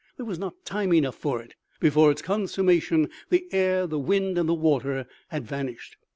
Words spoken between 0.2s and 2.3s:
was not time enough for it; before its